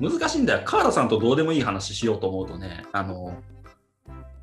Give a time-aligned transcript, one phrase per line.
[0.00, 0.62] 難しいんだよ。
[0.64, 3.34] カーラさんとどうでもいい話しようと思うとね、あの、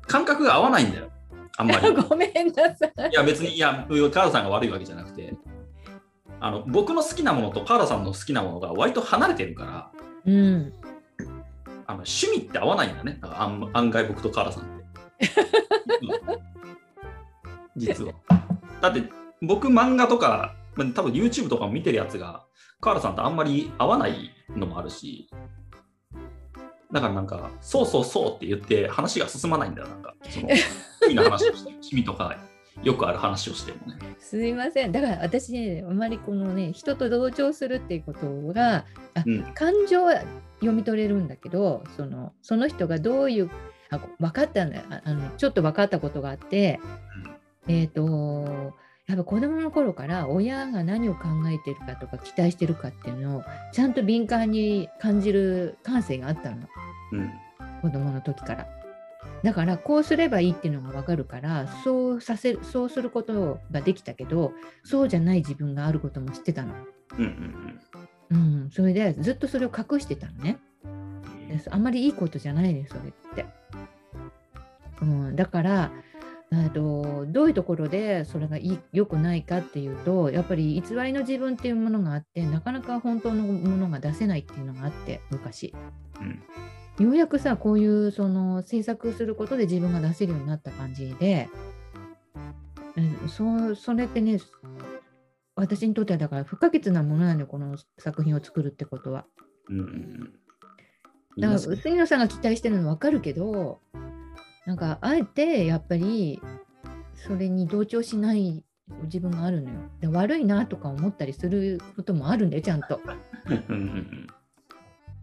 [0.06, 1.10] 感覚が合わないんだよ。
[1.56, 1.92] あんまり。
[1.94, 3.10] ごめんなさい。
[3.10, 5.34] いや、別に、いや、カーラさんが悪いわけじゃなくて、
[6.40, 9.90] あの僕の好きなものとカーラさんの好きなものが割と離れてるから、
[10.24, 10.72] うん。
[11.86, 13.18] あの趣味って合わないんだね。
[13.22, 15.30] 案案外僕とカーラさんって。
[17.76, 18.12] 実は。
[18.80, 19.02] だって
[19.42, 22.44] 僕漫画とか、まあ多分 YouTube とかも見てるやつが、
[22.80, 25.28] カーラさんとあんまり合わないのもあるし、
[26.92, 29.88] だからなんか、そうそうそうって言って話が進まないんだよ。
[29.88, 30.64] なんか、その趣
[31.08, 32.38] 味の話をして、趣味とか
[32.82, 33.98] よくある話をしてもね。
[34.18, 34.92] すいません。
[34.92, 39.42] だから私ね、あまりこのね、人と同調するっていうことが、あうん。
[39.54, 40.22] 感情は
[40.60, 43.50] 読み取れるんだけど、そのその人がどういう、
[43.90, 46.78] あ分かったんだああのちょっと分かったことがあって、
[47.66, 48.74] えっ、と、
[49.08, 56.68] やっぱ子供の頃から親が何を考えてるかとか期待してるかっていうのをちゃんと敏感に感じる感性があったの。
[57.12, 57.32] うん。
[57.80, 58.66] 子供の時から。
[59.42, 64.52] だからこうすればいいっていうのが分かるからそうさせるそうすることができたけど
[64.84, 66.74] そうじゃない自分があることも知ってたの。
[67.18, 67.80] うんうん
[68.30, 68.34] う
[68.66, 70.58] ん、それでずっとそれを隠してたのね。
[71.70, 73.46] あんまりいいことじゃないねそれって。
[75.00, 75.92] うん、だから
[76.50, 78.56] あとどういうところでそれが
[78.92, 85.74] 良くないかっていうとやっぱり偽りの自分っていうものがあってなかなか本当のものが出せないっていうのがあって昔。
[86.20, 86.42] うん
[86.98, 91.48] ようやくさこういうその制作することで自分が出せるようになった感じで、
[92.96, 94.40] うん、そうそれってね
[95.54, 99.26] 私にとってはだから不可欠なものなんだよこの作品を作るってことは。
[99.68, 100.32] うん。
[101.38, 103.80] だから杉野さんが期待してるの分かるけど
[104.68, 106.42] なんかあえてやっぱり
[107.14, 108.62] それに同調しない
[109.04, 109.80] 自分があるのよ。
[109.98, 113.00] で悪いなとか思ったりすることもあるんだよちゃんと。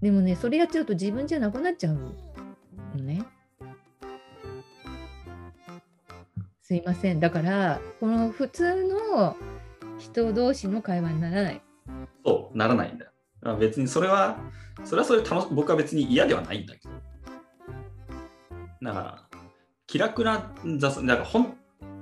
[0.01, 2.09] でもねそれやっちゃうと自分じゃなくなっちゃうの
[3.03, 3.23] ね。
[6.63, 8.83] すいませんだからこの普通
[9.13, 9.37] の
[9.99, 11.61] 人同士の会話にならない。
[12.25, 13.11] そうならないんだよ。
[13.43, 14.39] まあ別にそれは、
[14.83, 16.89] それはそれで楽し僕は別に嫌ではないんだけど。
[18.81, 19.24] だから、
[19.87, 21.57] 気楽な雑、なんかほん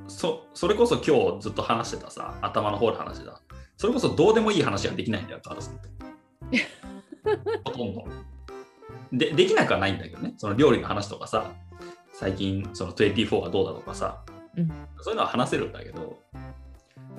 [0.08, 3.42] そそれこそ今日ずっと話してたさ、頭の方で話してた。
[3.78, 5.90] それこそどうでもいい話ができないんだよ、カールさんって。
[7.66, 8.06] ほとんど。
[9.12, 11.52] で、できなくはないんだけどね、その料理の話とかさ、
[12.14, 14.24] 最近その24がどうだとかさ、
[14.56, 14.72] うん
[15.02, 16.20] そういうのは話せるんだけど、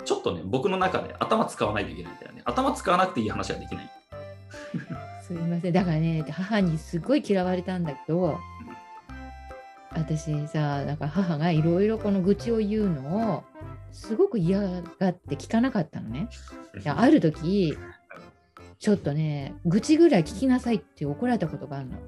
[0.04, 2.42] ちょっとね、僕の中で頭使わないといけないんだよね。
[2.44, 3.91] 頭使わなくていい話はできない。
[5.22, 8.38] すいませんだからね母にすごい嫌われたんだけど
[9.94, 13.44] 私さなんか母がいろいろこの愚痴を言うのを
[13.93, 16.28] すごく嫌がって聞かなかったのね。
[16.87, 17.77] ある時
[18.78, 21.99] ちょっとね愚痴ぐらい聞きなさいって怒られたことがあるの。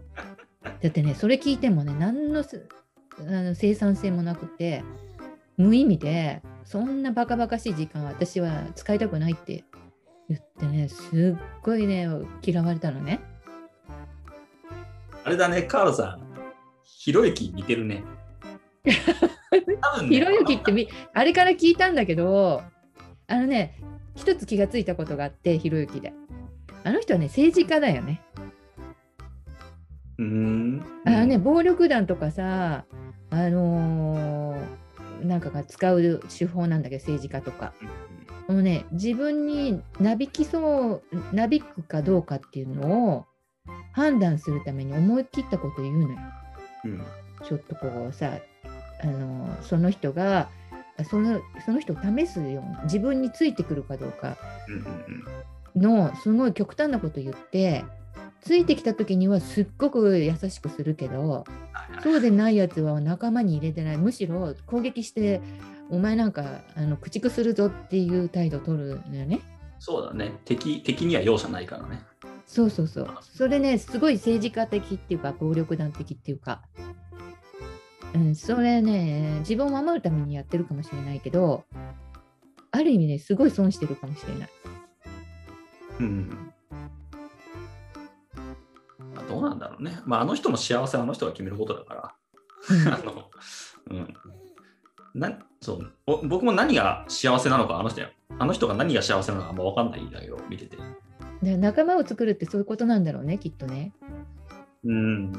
[0.63, 2.69] だってねそれ聞いてもね何のす
[3.21, 4.83] あの生産性もなくて
[5.57, 9.65] 無意味でそんなバカバカしい時間は私は使いたくないって
[10.29, 12.09] 言ってねすっごいね
[12.43, 13.21] 嫌われたのね。
[15.25, 16.26] あれだね、カールさん、
[17.07, 18.03] ひろゆき似てるね。
[19.81, 22.65] 多分ねひろゆきってみあれから聞いたんだけど
[23.29, 23.81] あのね
[24.17, 26.13] 一つ気がついたことがあってひろゆきで
[26.83, 28.23] あの人はね政治家だよね。
[30.19, 30.85] うーん。
[31.05, 32.87] あのね、暴力団とかさ、
[33.31, 37.73] あのーなんかが使う手法なんだけど、政治家とか。
[38.49, 43.27] もうね、自分になびきそう、なびくかどうかっていうのを
[43.93, 46.19] 判断するために思い切ったこと言うのよ。
[46.87, 47.03] うん。
[47.47, 48.39] ちょっとこうさ、
[49.03, 50.49] あのーその人が、
[51.11, 54.37] そのその人を試すような、自分についてくるかどうか
[55.75, 57.85] のすごい極端なこと言って、
[58.41, 61.45] ついてきた時にはすっごく優しくするけど、
[62.03, 63.99] そうでないやつは仲間に入れてない。
[63.99, 65.41] むしろ攻撃して、
[65.91, 69.41] お前なんかあの駆逐するぞっていう態度を取るのよね。
[69.79, 70.33] そうだね。
[70.45, 72.03] 敵敵には容赦ないからね。
[72.47, 73.19] そうそうそう。
[73.23, 76.63] それね、すごい政治家的っていうか、暴力団的っていうか、
[78.15, 81.65] うん、それね、自分を守るためにやってるかもしれないけど、
[82.71, 84.49] ある意味ね、すごい損してるかもしれない。
[86.01, 86.53] うん。
[89.15, 90.01] まあどうなんだろうね。
[90.05, 92.15] まあ、あの人の幸せはあの人が決めることだから。
[92.95, 93.31] あの、
[93.91, 94.15] うん。
[95.15, 100.77] なそうお僕も何が幸せなのか、あの人や、あの人が何が幸せなのかあんま分かんないんだけど、見てて。
[101.43, 103.93] で仲間を作るってそういうことなんだろうね、きっとね。
[104.85, 105.33] うん。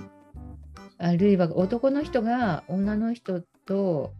[0.98, 4.14] あるいは男の人が女の人と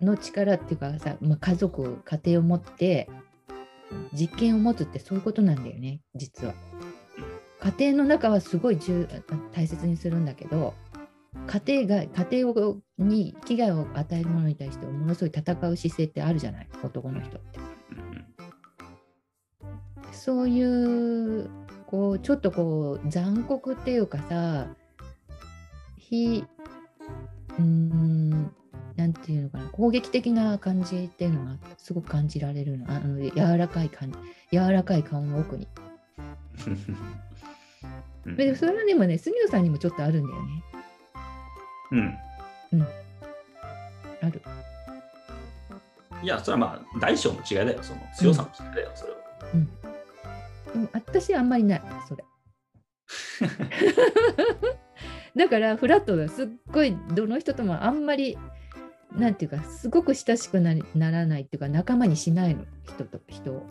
[0.00, 3.08] の力っていうかさ、まあ、家族、家庭を持って
[4.12, 6.54] 実験を持つってそういうことなんだよね、実は。
[7.78, 9.08] 家庭の中はすごい重
[9.52, 10.74] 大切にするんだけど
[11.46, 17.63] 家庭が家庭をに危害を与えるものに対してものすごい戦う姿勢ってあるじゃない男の人って。
[20.32, 21.50] うんそういう
[21.86, 24.66] こうちょっとこう残酷っていうかさ
[25.98, 26.44] 非
[27.58, 28.52] うーん
[28.96, 34.18] なんていうのかな攻撃的な感じっていうのがすごく感じられるのあの柔らかい感じ
[34.52, 35.68] 柔らかい顔の奥に。
[38.26, 40.64] うんでそれはでもね杉野さんにもちょっとあるんだよね。
[42.72, 42.82] うん
[44.24, 44.42] ある。
[46.22, 49.18] いや、それはまあ、大小の違いだよ、その強さの違いだよ、それは。
[50.74, 52.24] でも私あんまりないそれ。
[55.36, 58.36] だからフラットだすっごいどの人ともあんまり
[59.16, 63.66] なんていうかすごく親しくなりならないっていうか仲間にしないの人と人を。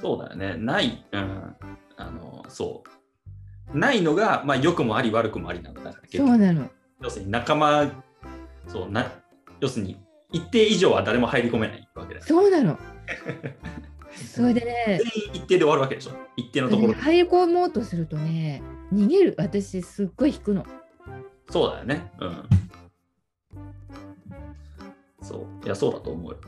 [0.00, 0.56] そうだよね。
[0.56, 1.56] ない、うん、
[1.96, 2.82] あの、そ
[3.72, 3.78] う。
[3.78, 6.70] ないのが、まあ、良くもあり、悪くもありなんだから、結局そうなの。
[7.00, 7.90] 要するに仲間、
[8.68, 9.10] そうな、
[9.60, 9.98] 要するに、
[10.32, 12.26] 一定以上は誰も入り込めないわけだよ。
[12.26, 12.78] そうなの。
[14.16, 15.00] それでね
[15.32, 16.12] 一定で終わるわけでしょ？
[16.36, 16.94] 一定のところで。
[16.94, 20.64] 入り込もうとするとね逃げる私すっごい引くの。
[21.50, 22.10] そうだよね。
[22.18, 22.42] うん。
[25.22, 25.64] そう。
[25.64, 26.38] いや、そうだと思うよ。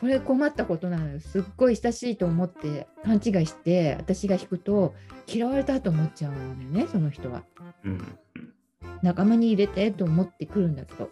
[0.00, 4.94] これ困ったことなのよすっごい親しいと思って勘違いして私が引くと
[5.26, 7.42] 嫌われたと思っちゃうんだよねその人は。
[7.84, 7.92] うん。
[7.92, 8.54] うん。
[9.02, 11.10] 仲間に入れてと思ってくるんだけど。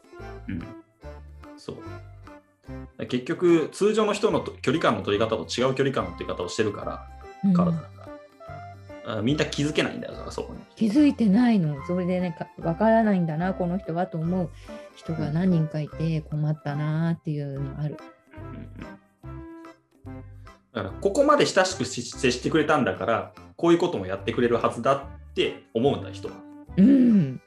[0.49, 0.63] うん。
[1.57, 1.77] そう。
[2.99, 7.09] 結局、通常の人のと距離感の取り方と違う距離感の取り方をしてるから、
[7.45, 7.55] うん。
[7.55, 7.99] カラさん
[9.23, 10.61] みんな気づけないんだからそこに。
[10.77, 11.85] 気づいてないの。
[11.87, 14.51] それでねかわからないんだなこの人はと思う
[14.95, 17.97] 人が何人かいて困ったなっていうのある。
[20.75, 26.35] だからここまで親しくし接してくれたんだからこういうこともやってくれるはずだって思うんだ人は。
[26.77, 27.37] うん。
[27.37, 27.41] 例え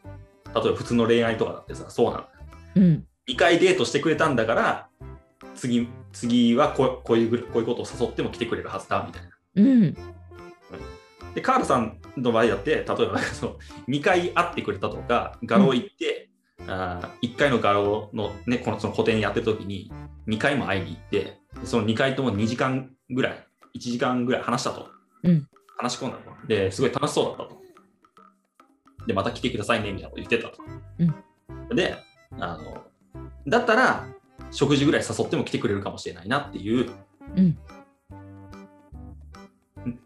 [0.54, 2.30] ば普通の恋愛とかだってさそうなんだ。
[2.76, 3.06] うん。
[3.30, 4.88] 2回デートしてくれたんだから
[5.56, 9.30] 次次はこうこういうぐこういうことを誘っても来てくれるはずだみたいな。
[9.56, 9.98] うん。
[11.34, 16.30] でカールさんの場合だって例えば その2回会ってくれたとか画廊行って、
[16.68, 19.92] あ1回の画廊の,、ね、このその個展やってる時に
[20.28, 24.90] 2回も会いに行ってでその2回とも2時間ぐらい1時間ぐらい話したと、
[25.24, 25.48] うん。
[25.78, 26.48] 話し込んだと。
[26.48, 27.62] ですごい楽しそうだったと。
[29.08, 31.96] でまた来てくださいねみたいなこと言ってたと、で
[32.40, 32.84] あの
[33.48, 34.08] だったら
[34.52, 36.90] 食事ぐらい誘っても来てくれるかもしれないなっていう
[37.36, 37.58] うん。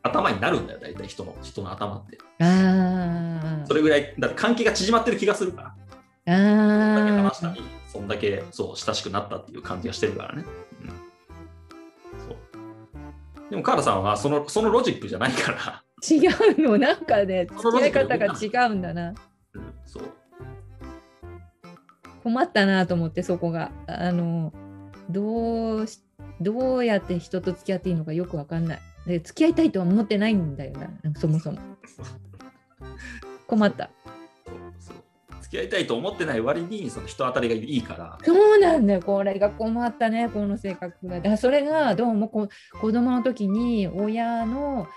[0.03, 2.17] 頭になるんだよ大体人の人の頭って。
[2.39, 3.65] あー。
[3.65, 5.75] それぐらいだって関係が縮まってる気がするから。
[6.27, 10.43] あそんだけー話したりそんだけそう親しくなったっていう感じがしてるからね、
[10.81, 10.89] うん、
[12.27, 13.49] そう。
[13.49, 16.27] でもカーラさんはそのそのロジックじゃないから、違
[16.57, 16.77] うの。
[16.77, 19.09] なんかね付き合い方が違うんだな。
[19.53, 20.03] うん、そう
[22.25, 23.71] 困ったなと思ってそこが。
[23.85, 24.51] あの
[25.11, 25.99] どうし
[26.41, 28.79] どうやって人と付き合っていいのかよくわかんない。
[29.05, 30.89] で付き合いたいとは思ってないんだよな。
[31.19, 31.59] そもそも。
[33.45, 33.91] 困った。
[35.41, 38.17] 付き合いたいと思ってない割にその人当たりがいいから。
[38.23, 39.01] そうなんだよ。
[39.01, 41.21] これが困ったねこの性格が。
[41.21, 42.49] だそれがどうもこ
[42.81, 44.87] 子供の時に親の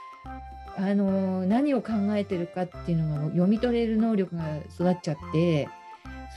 [0.79, 5.69] あの何を考えてるかっていうのが読み取れる能力が育っちゃって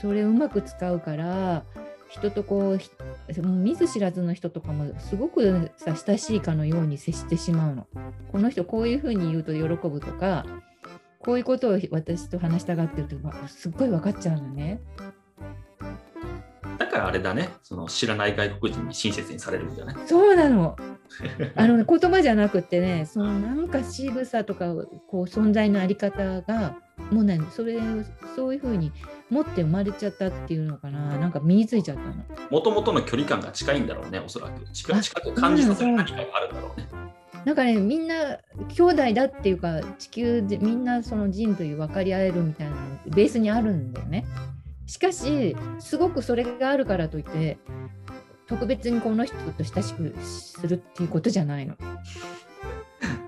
[0.02, 1.64] それをうまく使うから
[2.08, 7.86] 人とこう見ず知らずの人とかもすごくさ親しいかのように接してしまうの。
[8.32, 10.44] この人こういうふうに言うと喜ぶとか
[11.20, 14.80] こういうことを私と話したがってるとかすっごい分かっちゃうのね。
[16.78, 19.96] だからあれだねその知らない外国人に親切にされるんじゃない？
[20.06, 20.76] そうなの。
[21.56, 24.74] あのね、言葉じゃなくてね、そのなんか仕草とか
[25.08, 26.76] こう存在のあり方が
[27.10, 27.78] もうね、それ
[28.34, 28.92] そういうふうに
[29.32, 32.14] 持って生まれちゃったっていうのかな、なんか身についちゃったの。
[32.50, 36.86] もともとの距離感が近いんだろうねおそらく近近く感じさせる何かがあるんだろうね
[37.44, 44.24] なんかね、みんな兄弟だっていうか、地球でみんなその人類分かり合えるみたいなのベースにあるんだよね。
[44.86, 47.58] しかし、すごくそれがあるからといって、
[48.46, 51.74] 特別にこの人と親しくするっていうことじゃないの。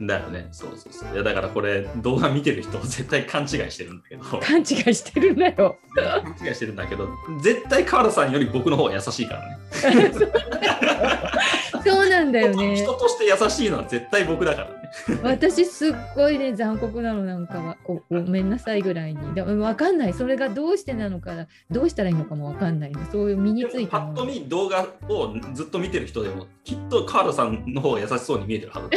[0.07, 0.49] だよね。
[0.53, 1.15] そうそうそう。
[1.15, 4.25] いやだからこれ動画見てる人絶対勘違いしてるんだけど。
[4.41, 5.79] 勘違いしてるんだよ。
[5.95, 7.09] 勘違いしてるんだけど
[7.41, 9.59] 絶対川田さんより僕の方が優しいからね
[11.85, 12.85] そうなんだよ人ね。
[12.85, 14.75] として優しいのは絶対僕だからね。
[15.23, 17.77] 私すっごいね残酷なのなんかは。
[17.85, 19.35] ごめんなさいぐらいに。
[19.35, 20.13] でも分かんない。
[20.13, 22.93] それがどうしてなのかどうしたらいいのかも分かんない。
[22.93, 24.15] のそういう身についたもの。
[24.15, 28.89] パッと見動画をずっと見てる人でもきっと川田さんの方が優しそうに見えてるはず。
[28.91, 28.97] だ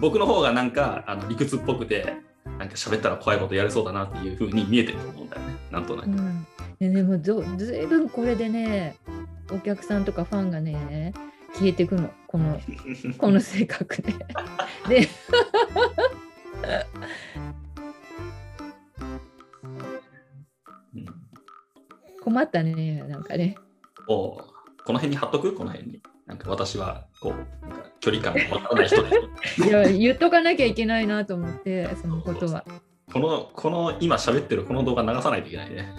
[0.00, 2.14] 僕の方がなんかあの理屈っぽくて
[2.58, 5.56] なんか喋ったら怖いことやれそうだなっていうふうに見えてると思うんだよね。
[5.70, 6.46] なんとなく、うん、
[6.78, 8.96] ででもずずいぶんこれでね
[9.52, 11.12] お客さんとかファンがね
[11.54, 12.60] 消えていくのこの
[13.18, 14.12] この性格で。
[14.88, 15.08] で
[20.94, 21.06] うん
[22.22, 23.56] 困ったねなんかね。
[24.08, 24.36] おう
[24.84, 25.54] この辺に貼っとく？
[25.54, 29.10] この辺になんか私はこうなんか距離感がわからない人で
[29.46, 32.64] す いや言っとかなきゃいけないなと思ってそのことは。
[33.12, 35.92] このこの今喋ってるこの動画流さないといけないね。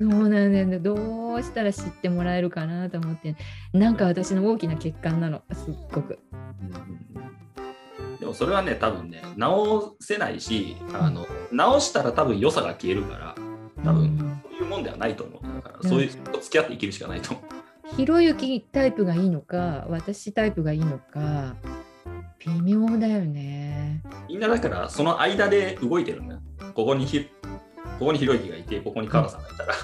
[0.00, 0.78] そうなんだよね。
[0.78, 3.36] どうしたら知ってもらえるかなと思って、
[3.72, 6.18] なんか私の大きな欠陥なの、すっごく。
[8.18, 13.34] でもそれはね多分ね直せないしあの直したら多分良さが消えるから
[13.84, 17.34] 多分そういうもんではないと思うだからそういう人と付き合って生きるしかないと。
[17.34, 21.56] 思うひろゆきタイプがいいのか、私タイプがいいのか、
[22.46, 24.02] 微妙だよね。
[24.28, 26.40] みんなだからその間で動いてるんだよ。
[26.74, 27.28] ここにひ
[27.98, 29.74] ここにひろゆきがいてここに川田さんがいたら。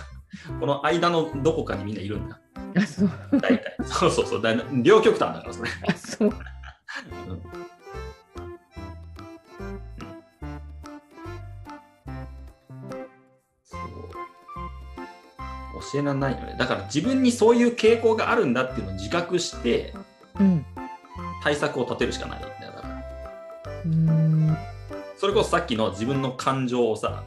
[0.61, 2.41] この間のどこかにみんないるんだ。
[2.77, 3.11] あ、そう。
[3.33, 3.77] 大体。
[3.85, 4.43] そうそうそう。
[4.43, 5.71] だ両極端だからそれ。
[5.89, 6.29] あ、そう。
[6.29, 7.43] うん。
[15.93, 16.57] 教えられないよね。
[16.59, 19.95] だから自分にそういう傾向があるんだっていうのを自覚して
[20.39, 20.67] うん。
[21.43, 22.41] 対策を立てるしかない
[25.17, 27.25] それこそさっきの自分の感情をさ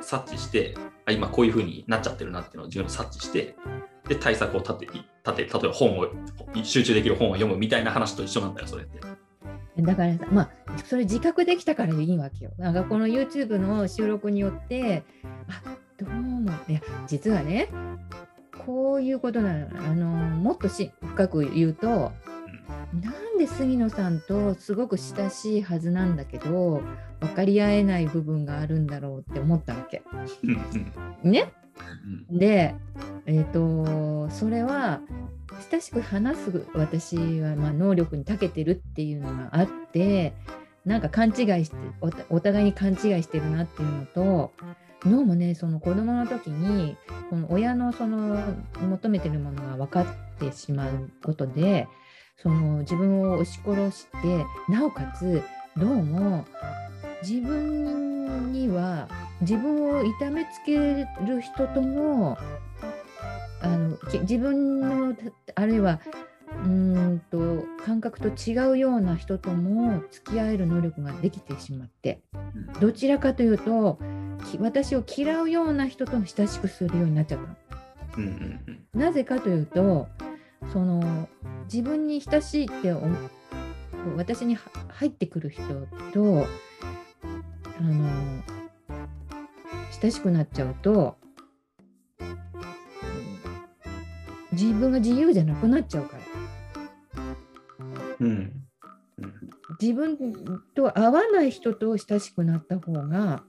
[0.00, 0.76] 察知して
[1.06, 3.56] あ今こういう風になっちゃってるなっていうのを自分で察知して
[4.08, 6.08] で対策を立て立て例えば本を
[6.62, 9.00] 集中できる本を読むみたいな話と一緒なんだよそれって。
[9.82, 10.50] だからさ、まあ、
[10.86, 12.50] それ自覚できたからいいわけよ。
[12.58, 15.04] なんかこの YouTube の収録によって、
[15.48, 15.62] あ
[15.96, 17.68] どうも、いや、実はね、
[18.64, 19.68] こういうことなの。
[19.78, 22.12] あのもっとし深く言うと、
[22.94, 26.82] なんで杉野さんとすごく親しいはずなんだけど、
[27.20, 30.02] 分かり合えない部分があるんだろうって思ったわけ。
[31.22, 31.52] ね。
[32.30, 32.74] うんで、
[33.26, 35.00] えっ、と、それは、
[35.70, 40.34] 親しく話す私は、まあ、能力に長けてるっていうのがあって、
[40.84, 41.76] なんか勘違いして
[42.30, 44.52] お互いに勘違いしてるなっていうのと、
[45.04, 46.96] どうもね、その子供の時に、
[47.30, 48.36] この親のその
[48.80, 50.06] 求めてるものが分かっ
[50.38, 51.88] てしまうことで、
[52.40, 55.42] その自分を押し殺して、なおかつ、
[55.76, 56.44] どうも
[57.22, 59.08] 自分には
[59.40, 62.38] 自分を痛めつける人とも
[63.60, 65.22] あのき自分のた
[65.54, 66.00] あるいは
[66.64, 73.98] うーんと感覚と違うような人とも付き合える能力ができてしまってうんどちらかというと
[74.50, 77.56] き私を嫌うような人と親しくするようになっちゃったの。
[78.16, 80.08] うんうんなぜかというと
[80.72, 81.28] その
[81.64, 82.94] 自分に親しいって
[84.16, 85.62] 私には入ってくる人
[86.12, 86.46] と
[87.78, 88.42] あの
[90.00, 91.16] 親しくなっちゃうと
[94.52, 96.22] 自分が自由じゃなくなっちゃうから。
[98.20, 98.52] うん。
[99.18, 99.34] うん。
[99.80, 100.16] 自分
[100.74, 103.42] と合わない人と親しくなった方が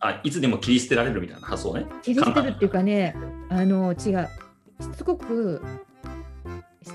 [0.00, 1.86] あいつでも切り捨てられるみたいな発想ね。
[2.02, 3.16] 切り捨てるっていうかね
[3.48, 4.28] あの違う。
[4.80, 5.62] しつこく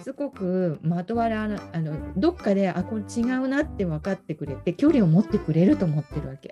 [0.07, 6.49] しつこくまとわらなあのどっかであこれ違うなって分かってくれて距離を持ってくれると思ってるわけ。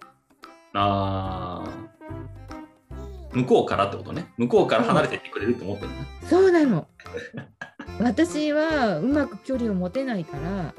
[0.74, 4.28] あー向こうからってことね。
[4.38, 5.96] 向こうから離れていってくれると思ってるね。
[6.30, 6.86] そうなの
[8.02, 10.74] 私はうまく距離を持てないから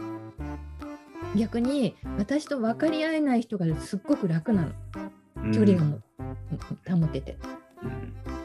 [1.34, 4.66] 逆に私と分かり合えない人がすっごく楽な
[5.36, 6.00] の距離がも、
[6.86, 7.38] 保てて。
[7.82, 8.35] うん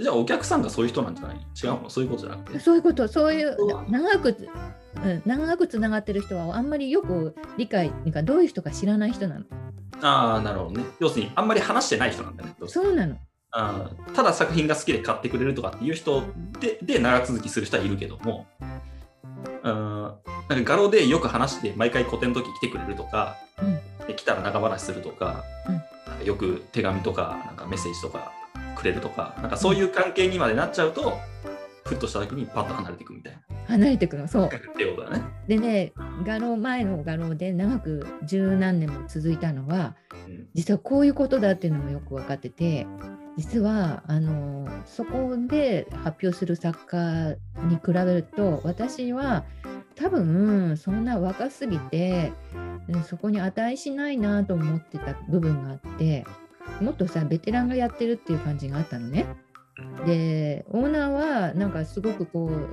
[0.00, 1.36] じゃあお客さんがそういう人なんじゃない？
[1.36, 1.90] 違うの？
[1.90, 2.60] そういうことじゃなくて？
[2.60, 3.56] そういうこと、そういう
[3.90, 4.36] 長く、
[5.04, 9.44] うん、長くつながってる人はあんまりよく理解なんかどういう人か知らない人なの。
[10.02, 10.84] ああ、なるほどね。
[11.00, 12.54] 要するにあんまり話してない人なんだね。
[12.66, 13.16] そうなの。
[13.52, 16.24] あーただ作品が好きで買ってくれるとかっていう人
[16.60, 18.46] でで長続きする人はいるけども、
[19.62, 28.32] あーなんか画廊でよく話して毎回個展の時来てくれるとか、うんで来たら長話するとか,、うんなんかよく手紙とかなんかメッセージとか
[28.74, 31.18] くれるとかなんかそういう関係にまでなっちゃうと、
[31.84, 34.28] ふっとした時にパッと離れていくみたいな離れてくの。
[34.28, 34.46] そう。
[34.46, 35.22] ってことだね。
[35.48, 35.92] でね、
[36.24, 42.86] 画廊、前の画廊で長く十何年も続いたのは、うん実はこういうことだっていうのもよく分かってて、
[43.36, 47.36] 実はあのそこで発表する作家
[47.68, 49.44] に比べると、私は
[49.96, 52.32] 多分そんな若すぎて、
[52.88, 56.24] うんそこに値しないなと思ってた部分があって、
[56.80, 59.26] もっとさ、ベテランがやってるっていう感じがあったのね。
[60.06, 62.68] で、オーナーはなんかすごくこう、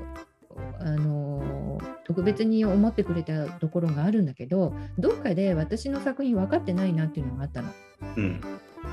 [0.80, 7.72] あの特別に思ってくれたところがあるんだけどどっかで私の作品分かってないなっていうのがあったの。
[8.18, 8.42] うん。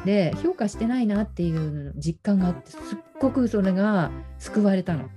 [0.04, 2.80] で評価してないなっていう実感があってすっ
[3.20, 5.08] ごくそれが救われたの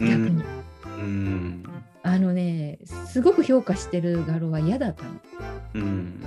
[0.00, 0.42] 逆に。
[0.84, 1.64] うん。
[2.02, 5.10] あのねすごく評価してる画廊は嫌だったの。
[5.74, 6.24] うん。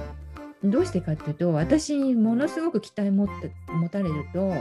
[0.63, 4.53] どうしてかっていうと私にものすごく期待持って持たれると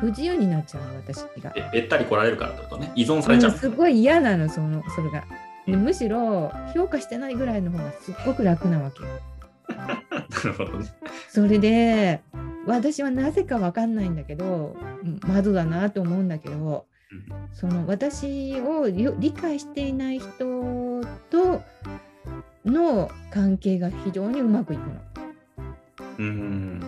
[0.00, 1.52] 不自由になっちゃうの私が。
[1.72, 2.92] べべったり来られるからってことね。
[2.94, 3.50] 依存されちゃう。
[3.50, 5.24] うんすごい嫌なのそのそれが。
[5.66, 9.08] でむしろ評価してないぐらいの方がすっごく楽なわけよ。
[9.68, 9.96] な
[10.44, 10.86] るほどね。
[11.28, 12.20] それで
[12.66, 16.86] 私はなぜかわかんないんだけどうん窓だなと思うんだけど
[17.52, 20.28] その私をよ理解していない人
[21.30, 21.62] と
[22.68, 24.94] の関係が非常にうまくいくの。
[26.18, 26.82] うん。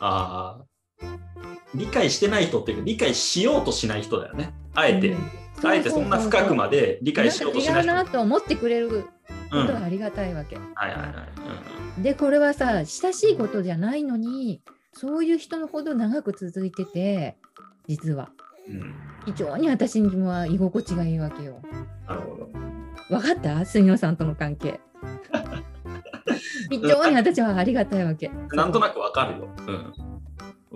[0.00, 0.64] ああ。
[1.74, 4.54] 理解してない人っていうか、理解しようとしない人だよね。
[4.74, 5.18] あえて、うん
[5.64, 7.86] あえてそんな深くまで理解しようとしない人。
[7.94, 9.02] なんか違うなと思ってくれるうん。
[9.02, 9.08] こ
[9.50, 10.56] とはいはありがたいわけ。
[10.56, 11.26] はいは
[11.98, 12.02] い。
[12.02, 14.60] でこれはさ親しいことじゃないのに
[14.92, 17.36] そういう人のほど長く続いてて
[17.88, 18.28] 実は
[18.68, 18.76] うん。
[18.76, 18.94] うん。
[19.24, 21.62] 非常に私には居心地がいいわけよ。
[22.06, 22.65] なるほど。
[23.08, 23.64] 分かった？
[23.64, 24.80] 杉野さんとの関係。
[26.70, 28.30] 非常に私はありがたいわけ。
[28.52, 29.48] なんとなくわかるよ。
[29.66, 29.92] うん。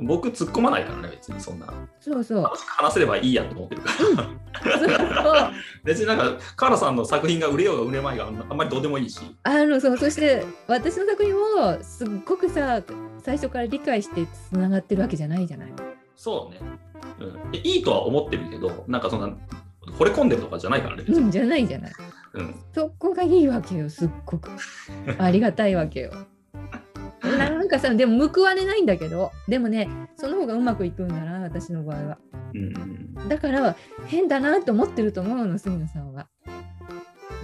[0.06, 1.66] 僕、突っ込まないからね、別にそんな。
[2.00, 2.50] そうそう。
[2.78, 4.78] 話せればいいやと思ってるから。
[4.78, 5.52] そう
[5.84, 9.20] 別になんか、カーラさんの作品が売れようが売れまいがあんまりどうでもいいし。
[9.42, 12.80] あのそうそして私の作品をすっごくさ
[13.22, 15.72] 最初から理解してつながってるわけじゃないじゃない。
[16.16, 16.60] そうね。
[17.18, 19.28] うん、いいとは思ってるけど、なんかそんな、
[19.98, 21.04] 惚れ込んでるとかじゃないからね。
[21.06, 21.92] うんじゃないじゃない。
[22.34, 22.54] うん。
[22.74, 24.50] そこがいいわけよすっごく。
[25.18, 26.12] ありがたいわけよ。
[27.22, 32.18] なんかさでも報われないんだけどでもねその方がうまくいくんだな私の場合は。
[32.54, 36.26] うん、だから変だなと思ってると思うの杉野さんは。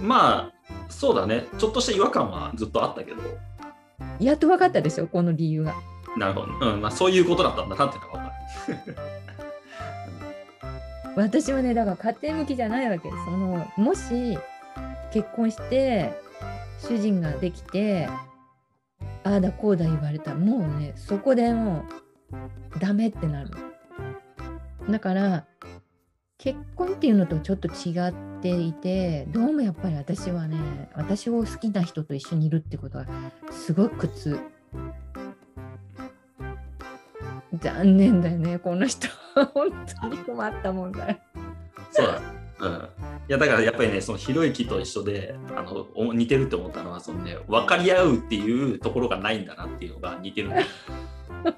[0.01, 0.53] まあ、
[0.89, 1.45] そうだね。
[1.57, 3.17] ちょっとした違和感はずっとあったけど、
[4.19, 5.73] やっと分かったでしょこの理由が。
[6.17, 6.73] なるほど。
[6.73, 8.33] うん、まあそういうことだったんだなっていうのは
[8.65, 8.97] 分かる。
[11.15, 14.37] 私はねだから家庭向きじゃないわけそのもし
[15.11, 16.11] 結婚して
[16.79, 18.07] 主人ができて
[19.23, 20.31] ああだこうだ言われた。
[20.31, 21.85] らもうねそこでも
[22.75, 23.51] うダメってなる。
[24.89, 25.45] だから
[26.37, 33.05] 結婚っていうのとちょっと違っていてどうもやっぱり私はね私を好きな人と一緒にいるってことは
[33.51, 34.39] すごく苦痛。
[37.53, 39.07] 残念だよねこの人。
[39.53, 41.09] 本当に困ったもんだ。
[41.11, 41.17] よ
[41.91, 42.21] そうだ。
[42.59, 42.89] うん。
[43.29, 50.67] いやだからやっぱりね、そのひろゆきと一緒であのお似てるって思ったのは、そのね、分かり合うっていうところがないんだなっていうのが似てるんだよ。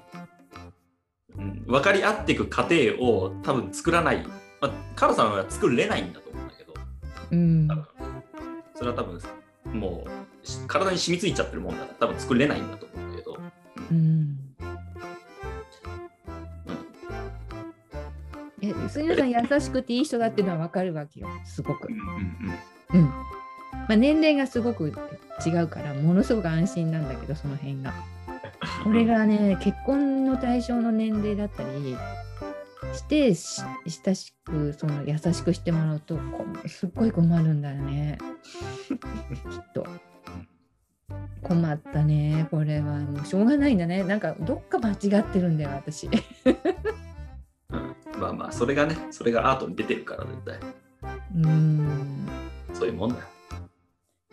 [1.38, 4.26] うん、分かり合っていく過程を多分作らない、
[4.60, 6.74] まあ、カロさんは作れないんだと思うんだけど、
[7.30, 7.68] うん。
[7.68, 7.86] 多分。
[8.74, 9.20] それは多分
[9.72, 13.38] もうし体に染みついちゃってるもんだから多分作れないんだと思うんだけど、
[13.90, 14.39] うん
[18.90, 22.98] 杉野さん優しくていい人だっていうのは分かるわけよすごくう。
[22.98, 23.02] ん
[23.88, 24.92] まあ、年齢がすごく
[25.44, 27.92] 違うからものすごく安心なんだけどその辺が。
[28.84, 31.96] これがね結婚の対象の年齢だったり
[32.92, 33.62] してし
[34.04, 38.18] 親しくその優しくしてもらうとこすっごい困るんだよね
[38.90, 39.86] きっと。
[41.42, 46.08] 困ったねこれはもうしょうがないんだねなんかどっか間違ってるんだよ私。
[48.28, 50.58] うんまあまあそれがねそれがアートに出てるから絶対
[51.36, 52.28] うん
[52.72, 53.22] そういうもんだよ。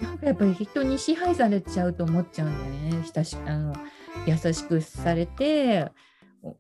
[0.01, 3.05] なんかやっぱり人に支配されちゃうと思っちゃうんだよね。
[3.13, 3.75] 親しあの
[4.25, 5.91] 優しくされて
[6.43, 6.55] お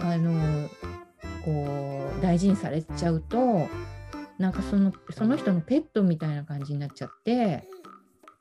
[0.00, 0.68] あの
[1.44, 3.68] こう大事にされちゃうと
[4.38, 7.64] なんかそのその人のペットみたいな感じになっちゃって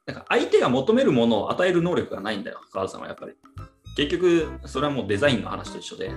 [0.05, 3.33] なんか相手が求めるものを与える能力がないんだよ、川田さんはやっぱり。
[3.95, 6.11] 結局、それはもうデザインの話と一緒で、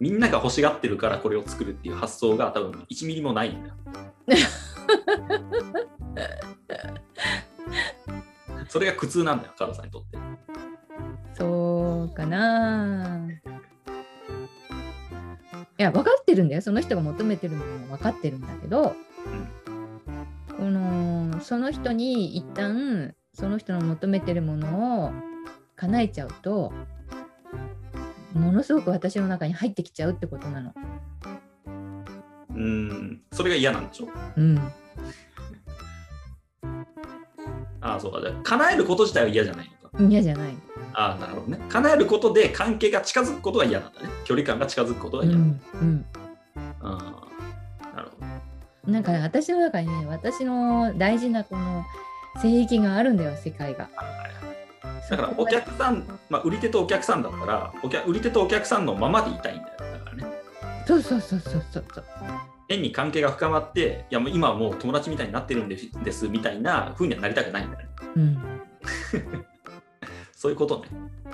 [0.00, 3.74] みんなが欲しがってるからこれを作るっていう発想が多分1ミリもないんだよ。
[8.68, 10.18] それが苦痛なんだよ、川田さんにとって。
[11.34, 13.28] そうかな。
[15.78, 18.94] いや分かってるんだよその人が求めてるものも分かってるんだけど、
[20.56, 25.12] このその人に一旦その人の求めてるものを
[25.76, 26.72] 叶えちゃうと
[28.32, 30.72] ものすごく私の中に入ってきちゃうってことなの。
[32.50, 34.08] うーん、それが嫌なんでしょ？
[34.36, 34.58] うん、
[37.80, 38.20] ああ、そうか。
[38.20, 40.04] じゃあ叶えること自体は嫌じゃないのか。
[40.04, 40.52] 嫌じゃない。
[40.92, 41.60] ああ、なるほどね。
[41.68, 44.08] 叶えることで関係が近づくことが嫌なんだね。
[44.24, 45.36] 距離感が近づくことがう嫌。
[45.36, 46.04] んうん、
[48.86, 51.84] なんかね私の中にね私の大事なこの
[52.42, 53.88] 聖域があるんだよ世界が。
[55.10, 59.92] だからお客さん、まあ、売り手とお客さんだったらお客売り手とお客さんのままでいたいんだよ。
[59.92, 60.24] だからね。
[60.86, 62.04] そうそうそうそうそうそう。
[62.68, 67.88] 変に関係が深まっていやもう今はもう友達みたいになってるんですですみたいな風にはなりたくないんだよね。
[68.14, 68.38] うん。
[70.32, 70.88] そういうことね。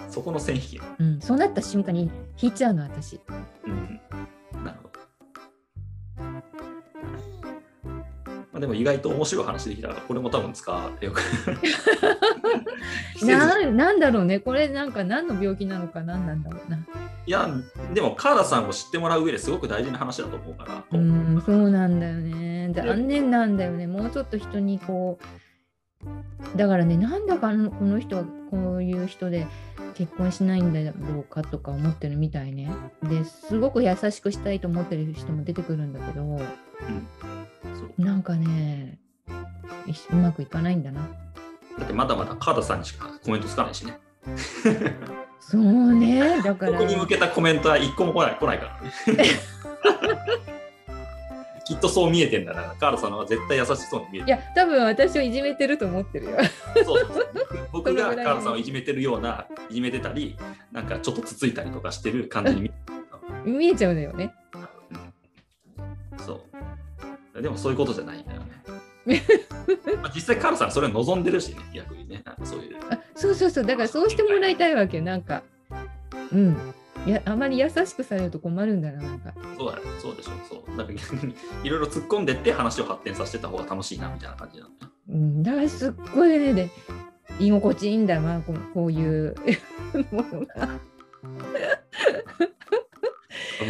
[0.09, 0.81] そこの線引き。
[0.99, 2.11] うん、そうなった瞬間に
[2.41, 3.21] 引いちゃうの私。
[3.67, 4.01] うん。
[4.65, 4.86] なるほど。
[8.57, 11.21] まあ、でも意外と面白い話できたから、これも多分使わよく。
[13.23, 16.79] ななんだろうねこれなんか何の病気なのか何なんだろうな。
[16.79, 17.51] いや、
[17.93, 20.83] でもカーラさんを知ってもらう上ですごく大事な話だと思うから。
[20.91, 25.25] うんそうなんだよね残念なんだよねもうちょっと人にこう
[26.57, 29.47] だからねなんだかこの人はこういう人で
[29.95, 32.71] 結婚しないんだろうかとか思ってるみたいね。
[33.03, 36.39] ですごく優しくしたいと思ってる人も出てくるんだけど
[37.75, 38.03] そう。
[38.03, 38.99] なんかね
[39.87, 41.09] いうまくいかないんだな。
[41.79, 43.99] だってまだまだカーラさんにしかコメントつかないしね。
[45.41, 46.43] そうね。
[46.43, 46.79] だから。
[46.79, 49.15] 僕に向けたコメントは一個も来ない来ないから。
[49.15, 49.25] ね。
[51.67, 52.75] きっとそう見えてんだな。
[52.79, 56.39] カーラさんの方が絶対優しそうに見えていや多分私をいじめてると思ってるよ。
[56.85, 57.09] そう
[57.73, 60.37] 僕がカーラさんをいじめてるような、いじめてたり、
[60.71, 62.71] なんかちょっとつついたりとかしてる感じに見
[63.47, 64.33] え見えちゃうんだよね。
[66.19, 66.41] そ
[67.35, 67.43] う。
[67.43, 68.41] でもそういうことじゃないんだよ
[69.05, 69.23] ね。
[70.03, 72.23] まあ実際カールさんはそれを望んでるしね、逆にね。
[72.45, 72.77] そういう。
[72.91, 73.67] あそうそうそう。
[73.67, 75.43] だからそうしてもらいたいわけなんか
[76.33, 76.57] うん。
[77.07, 80.33] いやあまり優しくされると困るんだななんかそうだよ、そうでしょ。
[80.49, 80.77] そう。
[80.77, 84.93] なんか逆にいろいろ突っ込んでって話を発展させてた方が楽しいなみたいな感じなんだよ。
[85.09, 86.71] うん、だからすっごいねで
[87.41, 89.35] 居心地いいんだなこうこういう
[90.11, 90.69] ものが。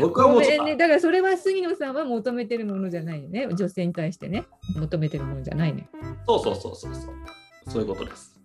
[0.01, 4.45] 僕はもごうちょっと、めんねだからそれは杉野さんは求めてるものじゃないよね女性に対してね
[4.75, 5.89] 求めてるものじゃないね。
[6.27, 7.15] そうそうそうそうそう。
[7.69, 8.39] そういうことです。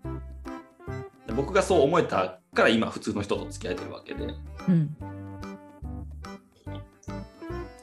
[1.28, 4.26] で僕がそう思えたから今普通の人と付き合えてるわけで、
[4.68, 4.96] うん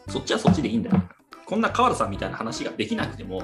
[0.09, 1.03] そっちはそっちでいいんだよ。
[1.47, 3.43] こんな川原さんみたいな話ができなくても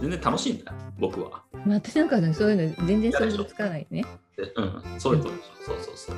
[0.00, 1.42] 全然楽しいんだよ、僕は。
[1.64, 4.04] まあ、私なんかねそういうの全然想像つかないね。
[4.36, 6.16] でうん、そういうことですそうそうそう。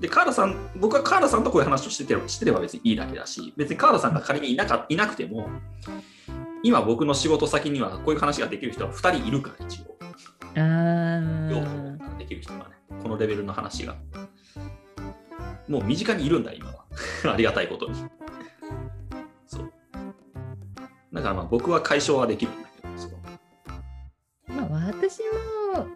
[0.00, 5.48] で、カーラさん、僕はカーラさんとこういう話をしててしてれば別にいいだけだし、別にカーラさんが仮にいなかいなくても、
[6.62, 9.96] 今僕の仕事先にはこういう話ができる人は2人いるから、一応。
[10.54, 12.64] あ両ー方できる人がね、
[13.02, 13.96] このレベルの話が。
[15.68, 16.84] もう身近にいるんだ、今は。
[17.32, 17.94] ありがたいことに。
[21.22, 22.82] だからまあ僕は解消はできるんだけ
[24.52, 25.20] ど、まあ、私
[25.70, 25.86] も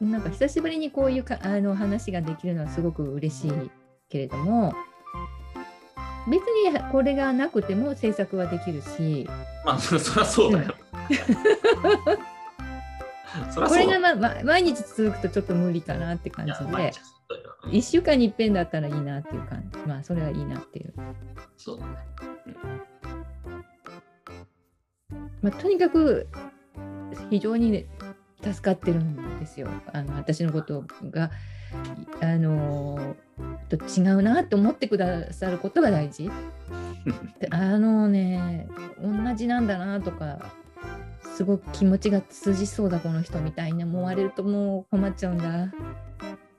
[0.00, 3.52] なんか久しぶりにこういうかあの話ができるのはすごく嬉しい
[4.08, 4.74] けれども
[6.28, 9.28] 別にこれがなくても制作はできるし。
[9.64, 10.74] まあ、そそりゃそうだよ。
[13.68, 13.86] これ。
[13.86, 17.02] が、まま、毎日続くとちょっと無理かなって感じでいや毎日そ
[17.34, 19.78] うだようん1週間に一遍だったらいいなっていう感じ。
[19.80, 20.94] まあそれはいいなっていう、
[21.56, 21.92] そうだね。
[25.42, 26.28] まあ、とにかく
[27.30, 27.86] 非常に、ね、
[28.42, 31.30] 助かってるんですよあの私のことが
[32.20, 33.16] あの
[33.68, 36.30] と違うなって思ってくださることが大事。
[37.40, 38.68] であのね
[39.00, 40.52] 同じなんだなとか
[41.34, 45.72] すごく気持ちが通じそうだこの人みたいに思われるともう困っちゃうんだ。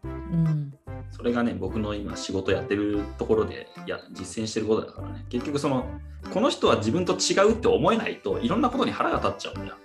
[0.03, 0.73] うん、
[1.11, 5.85] それがね、僕の今仕事やってるところでいや実践してることだからね、結局その、
[6.31, 9.77] この人は自分と違うって思えないといろんなことに腹が立っちゃうんだよ。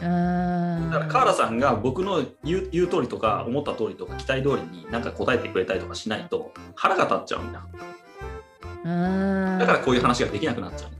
[0.00, 7.66] あだからカーラさんが僕の言う言う通りとか思った通りとか期待通りになんか答えてくれたりとかしないと腹が立っちゃうんだ。
[8.84, 10.90] あだからこういう話ができなくなっちゃう。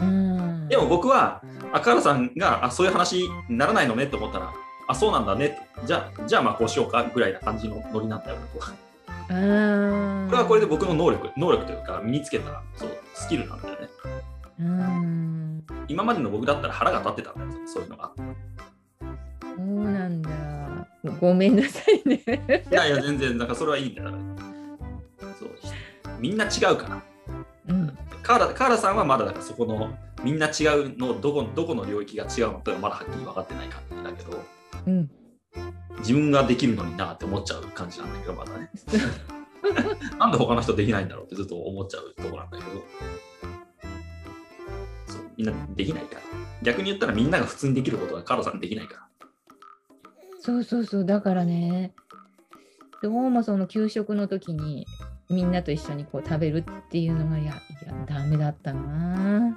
[0.00, 1.42] うん、でも僕は、
[1.72, 4.52] あカーラさんがあそういう話にならないのねって思ったら、
[4.88, 8.72] あ、そうなんだねじゃあ、じゃあまあこうしようかぐらいな感じのノリなんだよ、僕は。
[9.28, 13.88] これはこれで僕の能力、能力というか身につけたそうスキルなんだよね。
[14.60, 18.12] うん今までの僕だったら腹が立ってたんだよ、そういうのが。
[19.40, 20.30] そうなんだ。
[21.20, 22.22] ごめんなさいね。
[22.70, 24.10] いやいや、全然、なんかそれはいいんだよ。
[25.38, 25.50] そう
[26.20, 27.02] みんな違うから。
[27.68, 29.90] うん、カーラカーラさんはまだだからそこの
[30.24, 34.44] みんな違うのどこどこの領域が違うのかまだはっきり分かってない感じだけど
[34.86, 35.10] うん、
[35.98, 38.70] 自分ができるのになって思っちゃう感じなんだけどまだね。
[40.18, 42.70] なんで他の人できないんだろうってずっと思っちゃうところなんだけど。
[45.06, 46.20] そうみんなできないから。
[46.62, 49.02] 逆に言ったらみんなが普通にできることがカーラさんできないから。
[50.40, 51.92] そうそうそう、だからね、
[53.02, 54.86] どうもその給食の時に
[55.30, 59.56] みんなと一緒にこう食べるっていうのが、いや、いや、ダメだったな。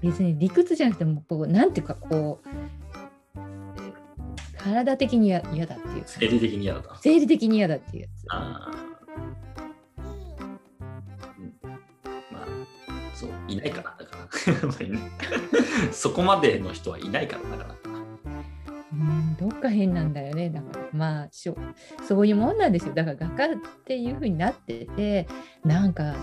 [0.00, 2.48] 別に理屈じゃなくてもこうなんていうかこう
[4.74, 6.90] 体的に嫌嫌だっていうか生理的に嫌だと。
[7.00, 8.10] 生理的に嫌だっていうやつ。
[8.28, 8.88] あー
[9.98, 11.70] うん
[12.30, 12.46] まあ、
[13.14, 14.28] そう、いないから、だから。
[15.92, 17.78] そこまでの人はいないから、だから。
[18.92, 20.50] うんどっか変なんだよね。
[20.50, 21.56] だからまあしょ
[22.06, 22.94] そういうもんなんですよ。
[22.94, 25.28] だから画家っていう風になってて
[25.64, 26.16] なんか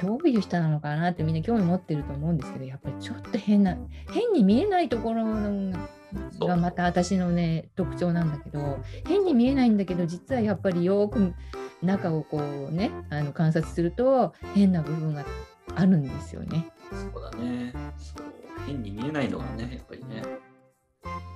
[0.00, 3.76] どういう人なのかなってみんな興味持ってると思うんですけどやっぱりちょっと変な
[4.12, 5.24] 変に見えないところ
[6.40, 11.34] がまた私のね特徴なんだけど変に見えないんだけど実はやっぱりよく
[11.82, 12.38] 中をこ
[12.70, 15.24] うねあの観察すると変な部分が
[15.74, 16.66] あるんですよね。
[16.90, 17.72] そうだね。
[17.98, 18.26] そう、
[18.66, 20.22] 変に見えないのがね、やっぱりね、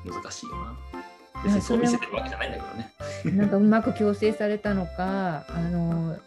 [0.04, 0.78] 難しいよな。
[1.44, 2.92] 別にそう見せてるわけじゃないんだけどね。
[3.36, 6.18] なんかうまく矯正されたのかあの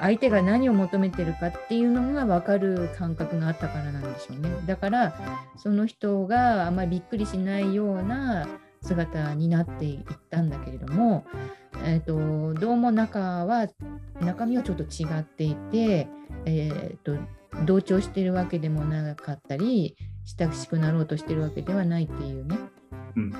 [0.00, 5.14] 相手が何を求めてるかっていうのが分かる感覚があったからなんでしょうねだから
[5.56, 8.46] その人があんまりびっくりしないような
[8.82, 11.26] 姿になっていったんだけれども、
[11.84, 13.66] えー、とどうも中は
[14.20, 16.06] 中身はちょっと違っていて、
[16.44, 17.20] えー、と
[17.64, 19.96] 同調してるわけでもなかったり
[20.38, 22.58] 親しくなろうとしてるわけではないっていうね
[23.16, 23.34] うん。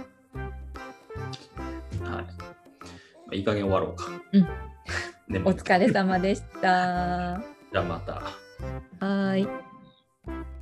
[3.31, 4.07] あ、いい加減終わろうか。
[4.33, 4.47] うん。
[5.47, 7.41] お疲れ様でした。
[7.73, 8.23] じゃあまた。
[9.05, 9.47] はい。